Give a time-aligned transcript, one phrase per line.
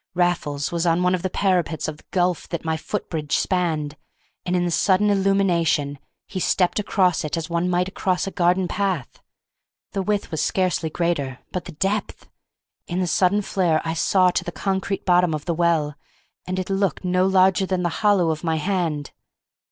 [0.15, 3.95] Raffles was on one of the parapets of the gulf that my foot bridge spanned,
[4.47, 8.67] and in the sudden illumination he stepped across it as one might across a garden
[8.67, 9.21] path.
[9.91, 12.27] The width was scarcely greater, but the depth!
[12.87, 15.93] In the sudden flare I saw to the concrete bottom of the well,
[16.47, 19.11] and it looked no larger than the hollow of my hand.